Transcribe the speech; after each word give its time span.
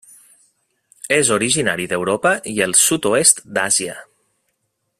És 1.17 1.29
originari 1.35 1.85
d'Europa 1.91 2.31
i 2.53 2.55
el 2.67 2.73
sud-oest 2.85 3.43
d'Àsia. 3.59 3.99